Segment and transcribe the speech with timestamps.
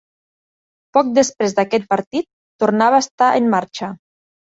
[0.97, 2.27] Poc després d'aquest partit,
[2.63, 3.91] tornava a estar en marcha.